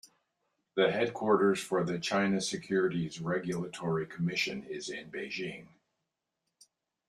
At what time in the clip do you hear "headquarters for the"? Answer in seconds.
0.91-1.99